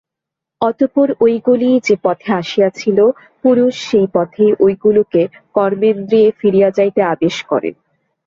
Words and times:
অতঃপর 0.61 1.07
ঐগুলি 1.21 1.79
যে-পথে 1.83 2.29
আসিয়াছিল, 2.33 2.97
পুরুষ 3.43 3.73
সেই 3.89 4.07
পথেই 4.13 4.51
ঐগুলিকে 4.59 5.23
কর্মেন্দ্রিয়ে 5.55 6.29
ফিরিয়া 6.39 6.69
যাইতে 6.69 7.01
আদেশ 7.03 7.35
করেন। 7.43 7.73